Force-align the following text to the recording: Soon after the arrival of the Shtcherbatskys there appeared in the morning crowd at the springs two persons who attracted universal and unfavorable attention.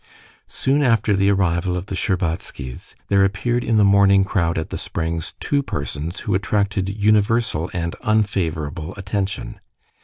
Soon 0.47 0.81
after 0.81 1.13
the 1.13 1.29
arrival 1.29 1.77
of 1.77 1.85
the 1.85 1.93
Shtcherbatskys 1.93 2.95
there 3.09 3.23
appeared 3.23 3.63
in 3.63 3.77
the 3.77 3.83
morning 3.85 4.23
crowd 4.25 4.57
at 4.57 4.71
the 4.71 4.77
springs 4.79 5.35
two 5.39 5.61
persons 5.61 6.21
who 6.21 6.33
attracted 6.33 6.89
universal 6.89 7.69
and 7.71 7.93
unfavorable 8.01 8.95
attention. 8.97 9.59